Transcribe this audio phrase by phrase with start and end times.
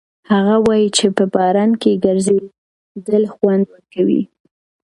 [0.31, 4.21] هغه وایي چې په باران کې ګرځېدل خوند ورکوي.